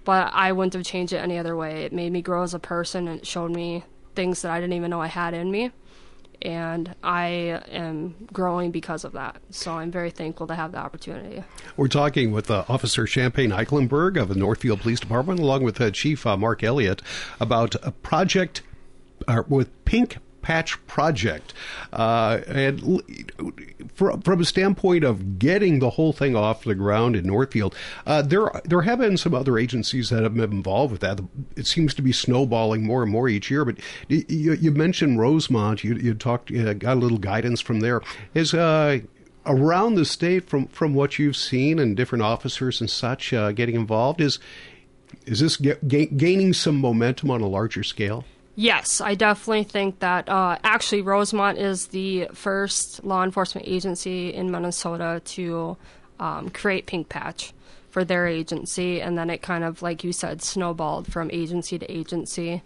but 0.05 0.31
I 0.33 0.51
wouldn't 0.51 0.73
have 0.73 0.83
changed 0.83 1.13
it 1.13 1.17
any 1.17 1.37
other 1.37 1.55
way. 1.55 1.83
It 1.83 1.93
made 1.93 2.11
me 2.11 2.21
grow 2.21 2.43
as 2.43 2.53
a 2.53 2.59
person 2.59 3.07
and 3.07 3.19
it 3.19 3.27
showed 3.27 3.51
me 3.51 3.83
things 4.15 4.41
that 4.41 4.51
I 4.51 4.59
didn't 4.59 4.73
even 4.73 4.91
know 4.91 5.01
I 5.01 5.07
had 5.07 5.33
in 5.33 5.49
me. 5.49 5.71
And 6.41 6.93
I 7.01 7.61
am 7.71 8.15
growing 8.33 8.71
because 8.71 9.05
of 9.05 9.13
that. 9.13 9.37
So 9.49 9.71
I'm 9.71 9.91
very 9.91 10.11
thankful 10.11 10.45
to 10.47 10.55
have 10.55 10.73
the 10.73 10.77
opportunity. 10.77 11.41
We're 11.77 11.87
talking 11.87 12.31
with 12.33 12.51
uh, 12.51 12.65
Officer 12.67 13.07
Champagne 13.07 13.51
Eiklenborg 13.51 14.21
of 14.21 14.27
the 14.27 14.35
Northfield 14.35 14.81
Police 14.81 14.99
Department, 14.99 15.39
along 15.39 15.63
with 15.63 15.79
uh, 15.79 15.89
Chief 15.91 16.27
uh, 16.27 16.35
Mark 16.35 16.61
Elliott, 16.61 17.01
about 17.39 17.75
a 17.81 17.91
project 17.91 18.61
uh, 19.27 19.43
with 19.47 19.69
Pink 19.85 20.17
patch 20.43 20.85
project. 20.87 21.53
Uh, 21.91 22.41
and 22.47 23.01
from, 23.95 24.21
from 24.21 24.41
a 24.41 24.45
standpoint 24.45 25.03
of 25.03 25.39
getting 25.39 25.79
the 25.79 25.91
whole 25.91 26.13
thing 26.13 26.35
off 26.35 26.65
the 26.65 26.75
ground 26.75 27.15
in 27.15 27.25
Northfield, 27.25 27.75
uh, 28.05 28.21
there 28.21 28.51
there 28.65 28.81
have 28.81 28.99
been 28.99 29.17
some 29.17 29.33
other 29.33 29.57
agencies 29.57 30.09
that 30.09 30.21
have 30.21 30.35
been 30.35 30.51
involved 30.51 30.91
with 30.91 31.01
that. 31.01 31.19
It 31.55 31.65
seems 31.65 31.93
to 31.95 32.01
be 32.01 32.11
snowballing 32.11 32.85
more 32.85 33.01
and 33.01 33.11
more 33.11 33.27
each 33.27 33.49
year. 33.49 33.65
But 33.65 33.77
you, 34.07 34.53
you 34.53 34.71
mentioned 34.71 35.19
Rosemount. 35.19 35.83
You, 35.83 35.95
you 35.95 36.13
talked, 36.13 36.51
you 36.51 36.73
got 36.73 36.97
a 36.97 36.99
little 36.99 37.17
guidance 37.17 37.61
from 37.61 37.79
there. 37.79 38.01
Is 38.33 38.53
uh, 38.53 38.99
around 39.45 39.95
the 39.95 40.05
state 40.05 40.47
from 40.47 40.67
from 40.67 40.93
what 40.93 41.17
you've 41.17 41.37
seen 41.37 41.79
and 41.79 41.97
different 41.97 42.21
officers 42.21 42.79
and 42.81 42.89
such 42.89 43.33
uh, 43.33 43.51
getting 43.51 43.75
involved 43.75 44.21
is 44.21 44.39
is 45.25 45.39
this 45.39 45.57
get, 45.57 45.87
gaining 45.87 46.53
some 46.53 46.75
momentum 46.79 47.31
on 47.31 47.41
a 47.41 47.47
larger 47.47 47.83
scale? 47.83 48.25
Yes, 48.55 49.01
I 49.01 49.15
definitely 49.15 49.63
think 49.63 49.99
that. 49.99 50.29
Uh, 50.29 50.57
actually, 50.63 51.01
Rosemount 51.01 51.57
is 51.57 51.87
the 51.87 52.27
first 52.33 53.03
law 53.03 53.23
enforcement 53.23 53.67
agency 53.67 54.33
in 54.33 54.51
Minnesota 54.51 55.21
to 55.25 55.77
um, 56.19 56.49
create 56.51 56.85
Pink 56.85 57.09
Patch 57.09 57.53
for 57.89 58.03
their 58.03 58.27
agency, 58.27 59.01
and 59.01 59.17
then 59.17 59.29
it 59.29 59.41
kind 59.41 59.63
of, 59.63 59.81
like 59.81 60.03
you 60.03 60.13
said, 60.13 60.41
snowballed 60.41 61.11
from 61.11 61.31
agency 61.31 61.79
to 61.79 61.91
agency. 61.91 62.61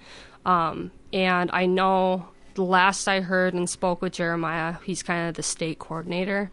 Um, 0.45 0.91
and 1.13 1.49
I 1.53 1.65
know 1.65 2.29
the 2.55 2.63
last 2.63 3.07
I 3.07 3.21
heard 3.21 3.53
and 3.53 3.69
spoke 3.69 4.01
with 4.01 4.13
Jeremiah, 4.13 4.75
he's 4.83 5.03
kind 5.03 5.29
of 5.29 5.35
the 5.35 5.43
state 5.43 5.79
coordinator. 5.79 6.51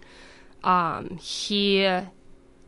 Um, 0.63 1.19
he 1.19 1.83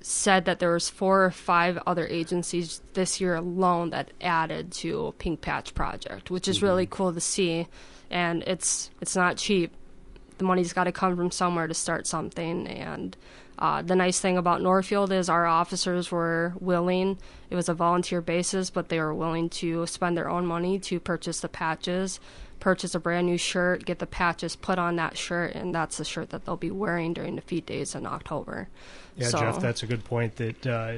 said 0.09 0.45
that 0.45 0.61
there 0.61 0.73
was 0.73 0.89
four 0.89 1.25
or 1.25 1.33
five 1.33 1.77
other 1.85 2.07
agencies 2.07 2.81
this 2.93 3.21
year 3.21 3.35
alone 3.35 3.91
that 3.91 4.13
added 4.21 4.71
to 4.71 5.13
Pink 5.19 5.41
Patch 5.41 5.75
Project, 5.75 6.31
which 6.31 6.47
is 6.47 6.59
mm-hmm. 6.59 6.67
really 6.67 6.87
cool 6.87 7.13
to 7.13 7.21
see. 7.21 7.67
And 8.09 8.45
it's 8.45 8.91
it's 9.01 9.17
not 9.17 9.37
cheap. 9.37 9.75
The 10.39 10.45
money's 10.45 10.73
got 10.73 10.85
to 10.85 10.93
come 10.93 11.17
from 11.17 11.33
somewhere 11.33 11.67
to 11.67 11.75
start 11.75 12.07
something. 12.07 12.69
And 12.69 13.17
uh, 13.59 13.83
the 13.83 13.97
nice 13.97 14.21
thing 14.21 14.39
about 14.39 14.63
Norfield 14.63 15.11
is 15.11 15.29
our 15.29 15.45
officers 15.45 16.13
were 16.13 16.55
willing. 16.61 17.19
It 17.51 17.57
was 17.57 17.69
a 17.69 17.75
volunteer 17.75 18.21
basis, 18.21 18.71
but 18.71 18.89
they 18.89 19.01
were 19.01 19.15
willing 19.15 19.49
to 19.51 19.87
spend 19.87 20.17
their 20.17 20.31
own 20.31 20.47
money 20.47 20.79
to 20.81 21.01
purchase 21.01 21.41
the 21.41 21.49
patches 21.49 22.21
purchase 22.61 22.95
a 22.95 23.01
brand 23.01 23.27
new 23.27 23.39
shirt, 23.39 23.85
get 23.85 23.99
the 23.99 24.07
patches 24.07 24.57
put 24.57 24.79
on 24.79 24.97
that 24.97 25.17
shirt, 25.17 25.55
and 25.55 25.75
that's 25.75 25.99
the 25.99 26.05
shirt 26.05 26.31
that 26.31 26.45
they'll 26.45 26.57
be 26.57 26.71
wearing 26.71 27.13
during 27.13 27.37
Defeat 27.37 27.67
days 27.67 27.95
in 27.95 28.07
October. 28.07 28.69
Yeah, 29.17 29.29
so. 29.29 29.39
Jeff, 29.39 29.61
that's 29.61 29.83
a 29.83 29.87
good 29.87 30.05
point. 30.05 30.37
That 30.37 30.67
uh, 30.67 30.95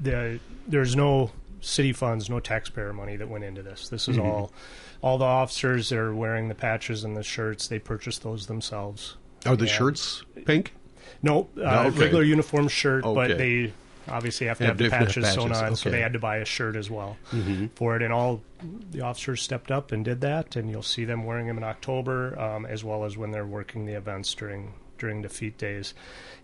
the, 0.00 0.40
there's 0.66 0.96
no 0.96 1.30
city 1.60 1.92
funds, 1.92 2.28
no 2.28 2.40
taxpayer 2.40 2.92
money 2.92 3.16
that 3.16 3.28
went 3.28 3.44
into 3.44 3.62
this. 3.62 3.88
This 3.88 4.08
is 4.08 4.16
mm-hmm. 4.16 4.26
all 4.26 4.52
all 5.00 5.18
the 5.18 5.24
officers 5.24 5.88
that 5.88 5.98
are 5.98 6.14
wearing 6.14 6.48
the 6.48 6.54
patches 6.54 7.04
and 7.04 7.16
the 7.16 7.22
shirts. 7.22 7.68
They 7.68 7.78
purchased 7.78 8.22
those 8.22 8.46
themselves. 8.46 9.16
Are 9.46 9.56
the 9.56 9.62
and 9.62 9.70
shirts 9.70 10.24
pink? 10.44 10.74
No, 11.22 11.48
uh, 11.58 11.86
okay. 11.86 11.98
regular 11.98 12.22
uniform 12.24 12.68
shirt, 12.68 13.04
okay. 13.04 13.14
but 13.14 13.38
they 13.38 13.72
obviously 14.08 14.46
have 14.46 14.58
to 14.58 14.64
have, 14.64 14.78
have 14.78 14.90
the 14.90 14.90
patches, 14.90 15.24
patches, 15.24 15.34
sewn 15.34 15.52
on, 15.52 15.64
okay. 15.64 15.74
so 15.74 15.90
they 15.90 16.00
had 16.00 16.12
to 16.12 16.18
buy 16.18 16.38
a 16.38 16.44
shirt 16.44 16.76
as 16.76 16.90
well 16.90 17.16
mm-hmm. 17.30 17.66
for 17.74 17.96
it. 17.96 18.02
And 18.02 18.12
all 18.12 18.42
the 18.90 19.00
officers 19.00 19.42
stepped 19.42 19.70
up 19.70 19.92
and 19.92 20.04
did 20.04 20.20
that, 20.20 20.56
and 20.56 20.70
you'll 20.70 20.82
see 20.82 21.04
them 21.04 21.24
wearing 21.24 21.46
them 21.46 21.58
in 21.58 21.64
October, 21.64 22.38
um, 22.38 22.66
as 22.66 22.84
well 22.84 23.04
as 23.04 23.16
when 23.16 23.30
they're 23.30 23.46
working 23.46 23.86
the 23.86 23.94
events 23.94 24.34
during 24.34 24.74
during 25.02 25.20
defeat 25.20 25.58
days. 25.58 25.94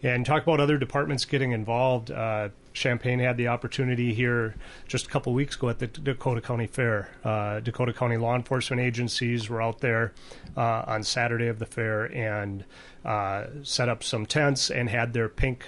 And 0.03 0.27
talk 0.27 0.43
about 0.43 0.59
other 0.59 0.79
departments 0.79 1.25
getting 1.25 1.53
involved. 1.53 2.11
Uh, 2.11 2.49
Champagne 2.73 3.21
had 3.21 3.37
the 3.37 3.49
opportunity 3.49 4.15
here 4.15 4.57
just 4.87 5.07
a 5.07 5.09
couple 5.09 5.33
weeks 5.33 5.57
ago 5.57 5.69
at 5.69 5.79
the 5.79 5.87
Dakota 5.87 6.41
County 6.41 6.67
Fair. 6.67 7.09
Uh, 7.25 7.61
Dakota 7.61 7.93
County 7.93 8.17
law 8.17 8.35
enforcement 8.35 8.83
agencies 8.83 9.49
were 9.49 9.63
out 9.63 9.81
there 9.81 10.13
uh, 10.57 10.85
on 10.87 11.05
Saturday 11.05 11.47
of 11.47 11.61
the 11.61 11.67
fair 11.67 12.05
and 12.05 12.65
uh, 13.05 13.47
set 13.63 13.89
up 13.89 14.03
some 14.03 14.27
tents 14.27 14.71
and 14.71 14.89
had 14.89 15.13
their 15.13 15.29
pink 15.29 15.67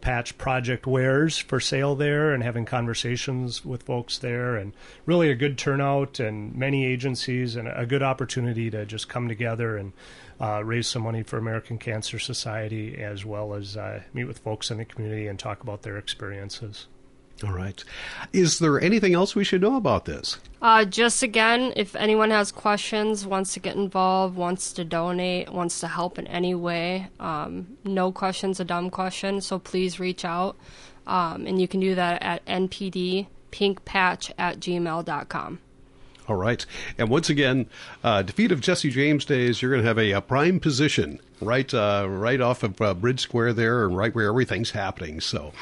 patch 0.00 0.36
project 0.38 0.86
wares 0.86 1.38
for 1.38 1.60
sale 1.60 1.94
there 1.94 2.32
and 2.32 2.42
having 2.42 2.64
conversations 2.64 3.64
with 3.64 3.82
folks 3.82 4.18
there 4.18 4.56
and 4.56 4.72
really 5.06 5.30
a 5.30 5.34
good 5.34 5.58
turnout 5.58 6.18
and 6.18 6.54
many 6.54 6.86
agencies 6.86 7.56
and 7.56 7.68
a 7.68 7.86
good 7.86 8.02
opportunity 8.02 8.70
to 8.70 8.86
just 8.86 9.08
come 9.08 9.28
together 9.28 9.76
and 9.76 9.92
uh, 10.40 10.64
raise 10.64 10.86
some 10.86 11.02
money 11.02 11.22
for 11.22 11.36
American 11.36 11.78
Cancer 11.78 12.18
Society 12.18 13.00
as 13.02 13.24
well 13.24 13.54
as 13.54 13.76
uh, 13.76 14.02
meet 14.14 14.24
with 14.24 14.38
folks 14.38 14.70
in 14.70 14.78
the 14.78 14.84
community 14.84 15.26
and 15.26 15.38
talk 15.38 15.62
about 15.62 15.82
their 15.82 15.98
experiences. 15.98 16.86
All 17.44 17.52
right. 17.52 17.82
Is 18.32 18.58
there 18.58 18.80
anything 18.80 19.14
else 19.14 19.34
we 19.34 19.44
should 19.44 19.62
know 19.62 19.76
about 19.76 20.04
this? 20.04 20.38
Uh, 20.60 20.84
just 20.84 21.22
again, 21.22 21.72
if 21.74 21.96
anyone 21.96 22.30
has 22.30 22.52
questions, 22.52 23.26
wants 23.26 23.54
to 23.54 23.60
get 23.60 23.76
involved, 23.76 24.36
wants 24.36 24.74
to 24.74 24.84
donate, 24.84 25.50
wants 25.50 25.80
to 25.80 25.88
help 25.88 26.18
in 26.18 26.26
any 26.26 26.54
way, 26.54 27.08
um, 27.18 27.78
no 27.84 28.12
question's 28.12 28.60
a 28.60 28.64
dumb 28.64 28.90
question, 28.90 29.40
so 29.40 29.58
please 29.58 29.98
reach 29.98 30.24
out. 30.24 30.56
Um, 31.06 31.46
and 31.46 31.60
you 31.60 31.66
can 31.66 31.80
do 31.80 31.94
that 31.94 32.22
at 32.22 32.44
npdpinkpatch 32.44 34.32
at 34.38 34.60
gmail.com. 34.60 35.58
All 36.30 36.36
right. 36.36 36.64
And 36.96 37.08
once 37.08 37.28
again, 37.28 37.68
uh, 38.04 38.22
defeat 38.22 38.52
of 38.52 38.60
Jesse 38.60 38.90
James 38.90 39.24
days, 39.24 39.60
you're 39.60 39.72
going 39.72 39.82
to 39.82 39.88
have 39.88 39.98
a, 39.98 40.12
a, 40.12 40.20
prime 40.20 40.60
position 40.60 41.18
right 41.40 41.72
uh, 41.74 42.06
right 42.08 42.40
off 42.40 42.62
of 42.62 42.80
uh, 42.80 42.94
Bridge 42.94 43.18
Square 43.18 43.54
there 43.54 43.84
and 43.84 43.96
right 43.96 44.14
where 44.14 44.28
everything's 44.28 44.70
happening. 44.70 45.20
So 45.20 45.52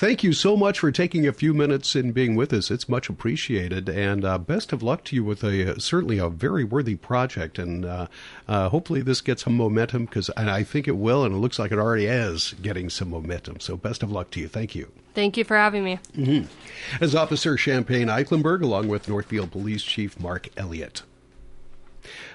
thank 0.00 0.24
you 0.24 0.32
so 0.32 0.56
much 0.56 0.78
for 0.78 0.90
taking 0.90 1.26
a 1.26 1.32
few 1.32 1.52
minutes 1.52 1.94
and 1.94 2.14
being 2.14 2.34
with 2.34 2.54
us. 2.54 2.70
It's 2.70 2.88
much 2.88 3.10
appreciated. 3.10 3.86
And 3.86 4.24
uh, 4.24 4.38
best 4.38 4.72
of 4.72 4.82
luck 4.82 5.04
to 5.04 5.16
you 5.16 5.22
with 5.22 5.44
a 5.44 5.78
certainly 5.78 6.16
a 6.16 6.30
very 6.30 6.64
worthy 6.64 6.96
project. 6.96 7.58
And 7.58 7.84
uh, 7.84 8.06
uh, 8.48 8.70
hopefully 8.70 9.02
this 9.02 9.20
gets 9.20 9.44
some 9.44 9.56
momentum 9.58 10.06
because 10.06 10.30
I 10.38 10.64
think 10.64 10.88
it 10.88 10.96
will. 10.96 11.22
And 11.22 11.34
it 11.34 11.38
looks 11.38 11.58
like 11.58 11.70
it 11.70 11.78
already 11.78 12.06
is 12.06 12.54
getting 12.62 12.88
some 12.88 13.10
momentum. 13.10 13.60
So 13.60 13.76
best 13.76 14.02
of 14.02 14.10
luck 14.10 14.30
to 14.30 14.40
you. 14.40 14.48
Thank 14.48 14.74
you. 14.74 14.90
Thank 15.14 15.36
you 15.36 15.44
for 15.44 15.56
having 15.56 15.84
me. 15.84 15.98
Mm-hmm. 16.16 17.04
As 17.04 17.14
Officer 17.14 17.58
Champagne 17.58 18.08
Eiklenborg, 18.08 18.62
along 18.62 18.88
with 18.88 19.06
Northfield 19.06 19.50
Police 19.50 19.82
Chief 19.82 20.18
Mark 20.18 20.48
Elliott. 20.56 21.02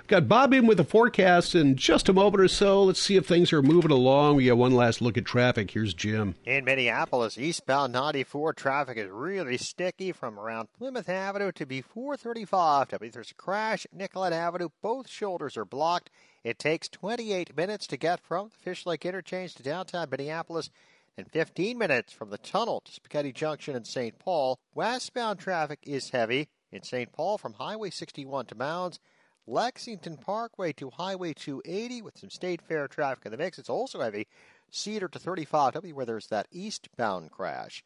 Got 0.08 0.28
Bob 0.28 0.54
in 0.54 0.68
with 0.68 0.78
the 0.78 0.84
forecast 0.84 1.56
in 1.56 1.78
just 1.78 2.10
a 2.10 2.14
moment 2.14 2.40
or 2.40 2.48
so. 2.48 2.84
Let's 2.84 3.00
see 3.00 3.16
if 3.16 3.26
things 3.26 3.52
are 3.52 3.64
moving 3.64 3.90
along. 3.90 4.36
We 4.36 4.46
got 4.46 4.58
one 4.58 4.76
last 4.76 5.02
look 5.02 5.18
at 5.18 5.26
traffic. 5.26 5.72
Here's 5.72 5.96
Jim. 5.96 6.36
In 6.46 6.64
Minneapolis, 6.64 7.40
eastbound 7.40 7.92
94 7.92 8.54
traffic 8.54 9.00
is 9.00 9.10
really 9.10 9.58
sticky 9.58 10.12
from 10.12 10.40
around 10.40 10.72
Plymouth 10.78 11.10
Avenue 11.10 11.52
to 11.54 11.66
B435. 11.66 13.12
There's 13.14 13.32
a 13.32 13.34
crash 13.34 13.88
Nicollet 13.92 14.32
Avenue. 14.32 14.70
Both 14.84 15.10
shoulders 15.10 15.58
are 15.58 15.66
blocked. 15.66 16.12
It 16.44 16.60
takes 16.60 16.88
28 16.88 17.58
minutes 17.58 17.88
to 17.88 17.98
get 17.98 18.20
from 18.20 18.50
the 18.50 18.58
Fish 18.58 18.86
Lake 18.86 19.08
Interchange 19.08 19.56
to 19.56 19.64
downtown 19.64 20.10
Minneapolis 20.12 20.70
and 21.18 21.28
15 21.32 21.80
minutes 21.80 22.14
from 22.14 22.30
the 22.30 22.38
tunnel 22.38 22.80
to 22.82 22.92
Spaghetti 22.92 23.32
Junction 23.32 23.76
in 23.76 23.86
St. 23.86 24.20
Paul. 24.20 24.60
Westbound 24.76 25.40
traffic 25.40 25.80
is 25.82 26.12
heavy 26.12 26.48
in 26.72 26.84
St. 26.84 27.12
Paul 27.12 27.40
from 27.40 27.54
Highway 27.54 27.90
61 27.90 28.46
to 28.46 28.56
Mounds. 28.56 29.00
Lexington 29.48 30.18
Parkway 30.18 30.74
to 30.74 30.90
Highway 30.90 31.34
280 31.34 32.02
with 32.02 32.18
some 32.18 32.30
state 32.30 32.62
fair 32.62 32.88
traffic 32.88 33.26
in 33.26 33.32
the 33.32 33.38
mix. 33.38 33.60
It's 33.60 33.70
also 33.70 34.02
heavy. 34.02 34.28
Cedar 34.72 35.08
to 35.08 35.20
35W 35.20 35.94
where 35.94 36.06
there's 36.06 36.28
that 36.28 36.48
eastbound 36.52 37.32
crash. 37.32 37.84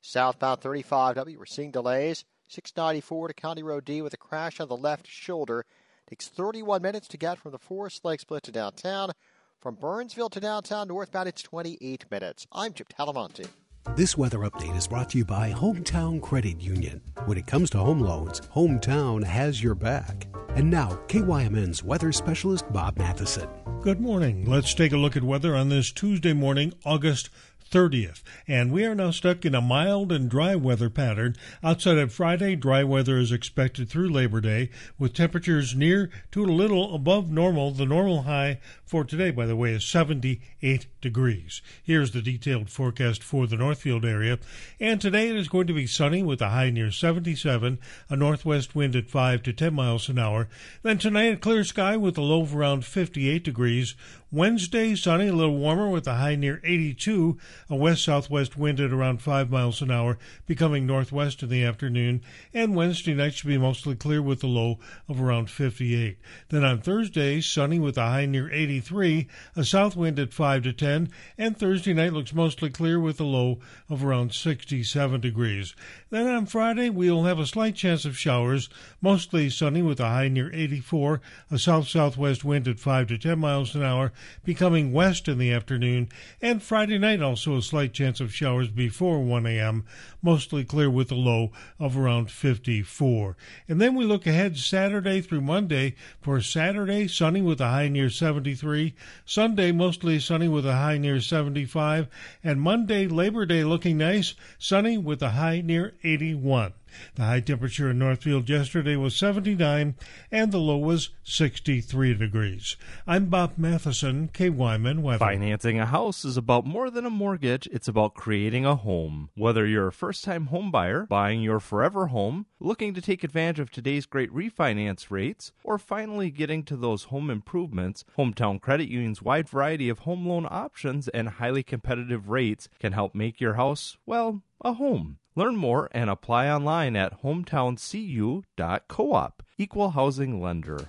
Southbound 0.00 0.60
35W, 0.60 1.36
we're 1.36 1.46
seeing 1.46 1.70
delays. 1.70 2.24
694 2.48 3.28
to 3.28 3.34
County 3.34 3.62
Road 3.62 3.84
D 3.84 4.02
with 4.02 4.14
a 4.14 4.18
crash 4.18 4.58
on 4.60 4.68
the 4.68 4.76
left 4.76 5.06
shoulder. 5.06 5.64
Takes 6.08 6.28
31 6.28 6.82
minutes 6.82 7.08
to 7.08 7.16
get 7.16 7.38
from 7.38 7.52
the 7.52 7.58
Forest 7.58 8.04
Lake 8.04 8.20
split 8.20 8.42
to 8.44 8.52
downtown. 8.52 9.12
From 9.60 9.76
Burnsville 9.76 10.30
to 10.30 10.40
downtown 10.40 10.88
northbound, 10.88 11.28
it's 11.28 11.42
28 11.42 12.10
minutes. 12.10 12.46
I'm 12.50 12.72
Chip 12.72 12.88
Talamonte. 12.88 13.46
This 13.90 14.16
weather 14.16 14.38
update 14.38 14.74
is 14.76 14.86
brought 14.86 15.10
to 15.10 15.18
you 15.18 15.24
by 15.24 15.52
Hometown 15.52 16.22
Credit 16.22 16.58
Union. 16.62 17.02
When 17.26 17.36
it 17.36 17.46
comes 17.46 17.68
to 17.70 17.78
home 17.78 18.00
loans, 18.00 18.40
Hometown 18.40 19.22
has 19.24 19.62
your 19.62 19.74
back. 19.74 20.28
And 20.50 20.70
now, 20.70 21.00
KYMN's 21.08 21.82
weather 21.82 22.10
specialist 22.12 22.72
Bob 22.72 22.96
Matheson. 22.96 23.48
Good 23.82 24.00
morning. 24.00 24.48
Let's 24.48 24.72
take 24.72 24.92
a 24.92 24.96
look 24.96 25.16
at 25.16 25.24
weather 25.24 25.54
on 25.54 25.68
this 25.68 25.90
Tuesday 25.92 26.32
morning, 26.32 26.72
August 26.86 27.28
30th. 27.72 28.22
And 28.46 28.70
we 28.70 28.84
are 28.84 28.94
now 28.94 29.10
stuck 29.10 29.44
in 29.44 29.54
a 29.54 29.60
mild 29.60 30.12
and 30.12 30.30
dry 30.30 30.54
weather 30.54 30.90
pattern. 30.90 31.34
Outside 31.64 31.98
of 31.98 32.12
Friday, 32.12 32.54
dry 32.54 32.84
weather 32.84 33.16
is 33.16 33.32
expected 33.32 33.88
through 33.88 34.10
Labor 34.10 34.40
Day 34.40 34.70
with 34.98 35.14
temperatures 35.14 35.74
near 35.74 36.10
to 36.30 36.44
a 36.44 36.46
little 36.46 36.94
above 36.94 37.30
normal. 37.30 37.72
The 37.72 37.86
normal 37.86 38.22
high 38.22 38.60
for 38.84 39.04
today, 39.04 39.30
by 39.30 39.46
the 39.46 39.56
way, 39.56 39.72
is 39.72 39.84
78 39.84 40.86
degrees. 41.00 41.62
Here's 41.82 42.12
the 42.12 42.20
detailed 42.20 42.68
forecast 42.68 43.22
for 43.22 43.46
the 43.46 43.56
Northfield 43.56 44.04
area. 44.04 44.38
And 44.78 45.00
today 45.00 45.30
it 45.30 45.36
is 45.36 45.48
going 45.48 45.66
to 45.66 45.72
be 45.72 45.86
sunny 45.86 46.22
with 46.22 46.42
a 46.42 46.50
high 46.50 46.70
near 46.70 46.90
77, 46.90 47.78
a 48.10 48.16
northwest 48.16 48.74
wind 48.74 48.94
at 48.94 49.08
5 49.08 49.42
to 49.44 49.52
10 49.52 49.72
miles 49.72 50.10
an 50.10 50.18
hour. 50.18 50.48
Then 50.82 50.98
tonight, 50.98 51.32
a 51.32 51.36
clear 51.38 51.64
sky 51.64 51.96
with 51.96 52.18
a 52.18 52.22
low 52.22 52.42
of 52.42 52.54
around 52.54 52.84
58 52.84 53.42
degrees. 53.42 53.94
Wednesday, 54.34 54.94
sunny, 54.94 55.28
a 55.28 55.32
little 55.34 55.58
warmer 55.58 55.90
with 55.90 56.06
a 56.06 56.14
high 56.14 56.36
near 56.36 56.58
82, 56.64 57.36
a 57.68 57.76
west 57.76 58.02
southwest 58.02 58.56
wind 58.56 58.80
at 58.80 58.90
around 58.90 59.20
5 59.20 59.50
miles 59.50 59.82
an 59.82 59.90
hour, 59.90 60.16
becoming 60.46 60.86
northwest 60.86 61.42
in 61.42 61.50
the 61.50 61.62
afternoon. 61.62 62.22
And 62.54 62.74
Wednesday 62.74 63.12
night 63.12 63.34
should 63.34 63.48
be 63.48 63.58
mostly 63.58 63.94
clear 63.94 64.22
with 64.22 64.42
a 64.42 64.46
low 64.46 64.78
of 65.06 65.20
around 65.20 65.50
58. 65.50 66.16
Then 66.48 66.64
on 66.64 66.80
Thursday, 66.80 67.42
sunny 67.42 67.78
with 67.78 67.98
a 67.98 68.06
high 68.06 68.24
near 68.24 68.50
83, 68.50 69.28
a 69.54 69.64
south 69.66 69.96
wind 69.96 70.18
at 70.18 70.32
5 70.32 70.62
to 70.62 70.72
10, 70.72 71.10
and 71.36 71.54
Thursday 71.54 71.92
night 71.92 72.14
looks 72.14 72.32
mostly 72.32 72.70
clear 72.70 72.98
with 72.98 73.20
a 73.20 73.24
low 73.24 73.58
of 73.90 74.02
around 74.02 74.32
67 74.32 75.20
degrees. 75.20 75.74
Then 76.08 76.26
on 76.26 76.46
Friday, 76.46 76.88
we'll 76.88 77.24
have 77.24 77.38
a 77.38 77.46
slight 77.46 77.74
chance 77.74 78.06
of 78.06 78.16
showers, 78.16 78.70
mostly 79.02 79.50
sunny 79.50 79.82
with 79.82 80.00
a 80.00 80.08
high 80.08 80.28
near 80.28 80.50
84, 80.54 81.20
a 81.50 81.58
south 81.58 81.86
southwest 81.86 82.46
wind 82.46 82.66
at 82.66 82.80
5 82.80 83.08
to 83.08 83.18
10 83.18 83.38
miles 83.38 83.74
an 83.74 83.82
hour 83.82 84.10
becoming 84.44 84.92
west 84.92 85.28
in 85.28 85.38
the 85.38 85.52
afternoon, 85.52 86.08
and 86.40 86.62
Friday 86.62 86.98
night 86.98 87.22
also 87.22 87.56
a 87.56 87.62
slight 87.62 87.92
chance 87.92 88.20
of 88.20 88.34
showers 88.34 88.68
before 88.68 89.20
1 89.22 89.46
a.m., 89.46 89.84
mostly 90.22 90.64
clear 90.64 90.90
with 90.90 91.10
a 91.10 91.16
low 91.16 91.50
of 91.78 91.96
around 91.96 92.30
54. 92.30 93.36
And 93.68 93.80
then 93.80 93.94
we 93.94 94.04
look 94.04 94.26
ahead 94.26 94.56
Saturday 94.56 95.20
through 95.20 95.40
Monday. 95.40 95.94
For 96.20 96.40
Saturday, 96.40 97.08
sunny 97.08 97.42
with 97.42 97.60
a 97.60 97.68
high 97.68 97.88
near 97.88 98.10
73, 98.10 98.94
Sunday, 99.24 99.72
mostly 99.72 100.18
sunny 100.18 100.48
with 100.48 100.66
a 100.66 100.74
high 100.74 100.98
near 100.98 101.20
75, 101.20 102.08
and 102.44 102.60
Monday, 102.60 103.08
Labor 103.08 103.46
Day, 103.46 103.64
looking 103.64 103.98
nice, 103.98 104.34
sunny 104.58 104.98
with 104.98 105.22
a 105.22 105.30
high 105.30 105.60
near 105.60 105.94
81. 106.04 106.72
The 107.14 107.24
high 107.24 107.40
temperature 107.40 107.90
in 107.90 107.98
Northfield 107.98 108.48
yesterday 108.48 108.96
was 108.96 109.16
79 109.16 109.94
and 110.30 110.52
the 110.52 110.58
low 110.58 110.78
was 110.78 111.10
63 111.24 112.14
degrees. 112.14 112.76
I'm 113.06 113.26
Bob 113.26 113.52
Matheson, 113.56 114.28
KYMN 114.32 115.00
Weather. 115.00 115.18
Financing 115.18 115.78
a 115.78 115.86
house 115.86 116.24
is 116.24 116.36
about 116.36 116.66
more 116.66 116.90
than 116.90 117.06
a 117.06 117.10
mortgage, 117.10 117.68
it's 117.72 117.88
about 117.88 118.14
creating 118.14 118.64
a 118.64 118.76
home. 118.76 119.30
Whether 119.36 119.66
you're 119.66 119.88
a 119.88 119.92
first 119.92 120.24
time 120.24 120.46
home 120.46 120.70
buyer, 120.70 121.06
buying 121.06 121.42
your 121.42 121.60
forever 121.60 122.08
home, 122.08 122.46
looking 122.60 122.94
to 122.94 123.00
take 123.00 123.24
advantage 123.24 123.60
of 123.60 123.70
today's 123.70 124.06
great 124.06 124.32
refinance 124.32 125.10
rates, 125.10 125.52
or 125.64 125.78
finally 125.78 126.30
getting 126.30 126.62
to 126.64 126.76
those 126.76 127.04
home 127.04 127.30
improvements, 127.30 128.04
Hometown 128.18 128.60
Credit 128.60 128.88
Union's 128.88 129.22
wide 129.22 129.48
variety 129.48 129.88
of 129.88 130.00
home 130.00 130.26
loan 130.26 130.46
options 130.50 131.08
and 131.08 131.28
highly 131.28 131.62
competitive 131.62 132.28
rates 132.28 132.68
can 132.78 132.92
help 132.92 133.14
make 133.14 133.40
your 133.40 133.54
house, 133.54 133.96
well, 134.06 134.42
a 134.60 134.74
home. 134.74 135.18
Learn 135.34 135.56
more 135.56 135.88
and 135.92 136.10
apply 136.10 136.50
online 136.50 136.94
at 136.96 137.22
hometowncu.coop. 137.22 139.42
Equal 139.58 139.90
housing 139.90 140.42
lender. 140.42 140.88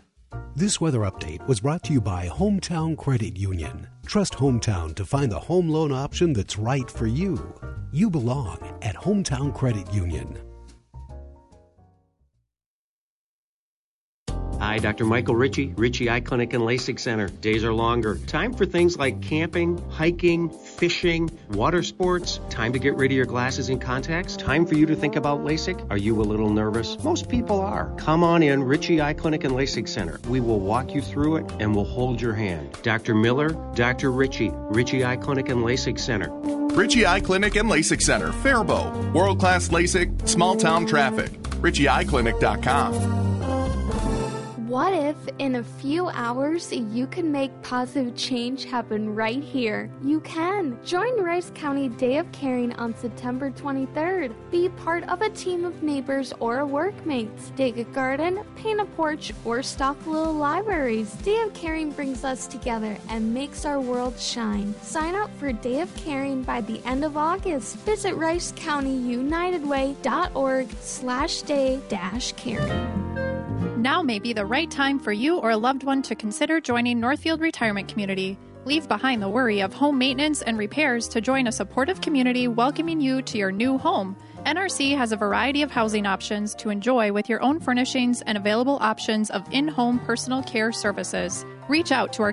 This 0.55 0.81
weather 0.81 1.01
update 1.01 1.45
was 1.47 1.61
brought 1.61 1.83
to 1.83 1.93
you 1.93 2.01
by 2.01 2.27
Hometown 2.27 2.97
Credit 2.97 3.37
Union. 3.37 3.87
Trust 4.05 4.33
Hometown 4.33 4.95
to 4.95 5.05
find 5.05 5.31
the 5.31 5.39
home 5.39 5.69
loan 5.69 5.91
option 5.91 6.33
that's 6.33 6.57
right 6.57 6.89
for 6.89 7.07
you. 7.07 7.53
You 7.91 8.09
belong 8.09 8.57
at 8.81 8.95
Hometown 8.95 9.53
Credit 9.53 9.91
Union. 9.93 10.37
Hi, 14.59 14.79
Dr. 14.79 15.05
Michael 15.05 15.35
Ritchie, 15.35 15.73
Ritchie 15.75 16.09
Eye 16.09 16.21
Clinic 16.21 16.53
and 16.53 16.63
LASIK 16.63 16.99
Center. 16.99 17.27
Days 17.27 17.63
are 17.63 17.73
longer. 17.73 18.17
Time 18.27 18.53
for 18.53 18.65
things 18.65 18.97
like 18.97 19.21
camping, 19.21 19.77
hiking, 19.89 20.49
fishing, 20.73 21.29
water 21.51 21.83
sports. 21.83 22.39
Time 22.49 22.73
to 22.73 22.79
get 22.79 22.95
rid 22.95 23.11
of 23.11 23.15
your 23.15 23.25
glasses 23.25 23.69
and 23.69 23.79
contacts. 23.81 24.35
Time 24.35 24.65
for 24.65 24.75
you 24.75 24.85
to 24.85 24.95
think 24.95 25.15
about 25.15 25.39
LASIK. 25.39 25.89
Are 25.89 25.97
you 25.97 26.19
a 26.21 26.23
little 26.23 26.49
nervous? 26.49 27.01
Most 27.03 27.29
people 27.29 27.61
are. 27.61 27.93
Come 27.97 28.23
on 28.23 28.43
in, 28.43 28.63
Ritchie 28.63 29.01
Eye 29.01 29.13
Clinic 29.13 29.43
and 29.43 29.53
LASIK 29.53 29.87
Center. 29.87 30.19
We 30.27 30.39
will 30.39 30.59
walk 30.59 30.93
you 30.93 31.01
through 31.01 31.37
it 31.37 31.51
and 31.59 31.75
we'll 31.75 31.85
hold 31.85 32.21
your 32.21 32.33
hand. 32.33 32.77
Dr. 32.83 33.15
Miller, 33.15 33.49
Dr. 33.75 34.11
Ritchie, 34.11 34.51
Ritchie 34.53 35.05
Eye 35.05 35.17
Clinic 35.17 35.49
and 35.49 35.63
LASIK 35.63 35.99
Center. 35.99 36.29
Ritchie 36.75 37.05
Eye 37.05 37.21
Clinic 37.21 37.55
and 37.55 37.69
LASIK 37.69 38.01
Center, 38.01 38.31
Faribault. 38.31 39.13
World 39.13 39.39
class 39.39 39.69
LASIK, 39.69 40.27
small 40.27 40.55
town 40.55 40.85
traffic. 40.85 41.31
RitchieEyeClinic.com. 41.61 43.32
What 44.73 44.89
if 44.91 45.15
in 45.37 45.57
a 45.57 45.63
few 45.63 46.09
hours 46.09 46.73
you 46.73 47.05
can 47.05 47.31
make 47.31 47.51
positive 47.61 48.15
change 48.15 48.65
happen 48.65 49.13
right 49.13 49.43
here? 49.43 49.91
You 50.03 50.19
can. 50.21 50.79
Join 50.83 51.21
Rice 51.21 51.51
County 51.53 51.89
Day 51.89 52.17
of 52.17 52.31
Caring 52.31 52.73
on 52.73 52.95
September 52.95 53.51
23rd. 53.51 54.33
Be 54.49 54.69
part 54.69 55.07
of 55.09 55.21
a 55.21 55.29
team 55.29 55.63
of 55.63 55.83
neighbors 55.83 56.33
or 56.39 56.65
workmates. 56.65 57.51
Dig 57.55 57.77
a 57.77 57.83
garden, 57.83 58.43
paint 58.55 58.81
a 58.81 58.85
porch, 58.85 59.31
or 59.45 59.61
stock 59.61 60.07
little 60.07 60.33
libraries. 60.33 61.13
Day 61.17 61.39
of 61.43 61.53
Caring 61.53 61.91
brings 61.91 62.23
us 62.23 62.47
together 62.47 62.97
and 63.09 63.31
makes 63.31 63.65
our 63.65 63.79
world 63.79 64.19
shine. 64.19 64.73
Sign 64.81 65.13
up 65.13 65.29
for 65.37 65.53
Day 65.53 65.81
of 65.81 65.95
Caring 65.97 66.41
by 66.41 66.61
the 66.61 66.81
end 66.83 67.05
of 67.05 67.15
August. 67.15 67.75
Visit 67.85 68.15
ricecountyunitedway.org 68.15 70.67
slash 70.81 71.43
day 71.43 71.79
dash 71.89 72.31
caring. 72.31 73.02
Now 73.83 74.01
may 74.01 74.19
be 74.19 74.31
the 74.31 74.45
right 74.45 74.71
time 74.71 74.97
for 74.97 75.11
you 75.11 75.39
or 75.39 75.49
a 75.49 75.57
loved 75.57 75.83
one 75.83 76.01
to 76.03 76.15
consider 76.15 76.61
joining 76.61 77.01
Northfield 77.01 77.41
Retirement 77.41 77.89
Community. 77.89 78.39
Leave 78.63 78.87
behind 78.87 79.21
the 79.21 79.27
worry 79.27 79.59
of 79.59 79.73
home 79.73 79.97
maintenance 79.97 80.41
and 80.41 80.57
repairs 80.57 81.09
to 81.09 81.19
join 81.19 81.47
a 81.47 81.51
supportive 81.51 81.99
community 81.99 82.47
welcoming 82.47 83.01
you 83.01 83.21
to 83.23 83.37
your 83.37 83.51
new 83.51 83.77
home. 83.77 84.15
NRC 84.45 84.95
has 84.95 85.11
a 85.11 85.17
variety 85.17 85.63
of 85.63 85.69
housing 85.71 86.05
options 86.05 86.55
to 86.55 86.69
enjoy 86.69 87.11
with 87.11 87.27
your 87.27 87.43
own 87.43 87.59
furnishings 87.59 88.21
and 88.21 88.37
available 88.37 88.77
options 88.79 89.29
of 89.31 89.45
in 89.51 89.67
home 89.67 89.99
personal 89.99 90.41
care 90.43 90.71
services. 90.71 91.45
Reach 91.67 91.91
out 91.91 92.13
to 92.13 92.23
our 92.23 92.31